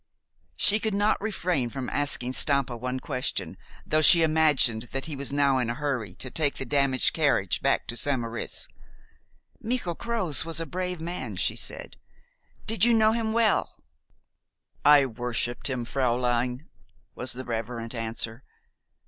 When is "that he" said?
4.93-5.15